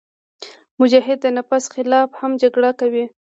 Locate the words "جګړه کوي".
2.41-3.05